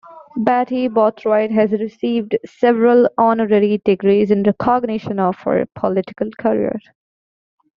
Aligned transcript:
Betty 0.35 0.87
Boothroyd 0.87 1.51
has 1.51 1.73
received 1.73 2.35
several 2.43 3.07
honorary 3.19 3.79
degrees 3.85 4.31
in 4.31 4.41
recognition 4.41 5.19
of 5.19 5.35
her 5.41 5.67
political 5.75 6.31
career. 6.39 6.79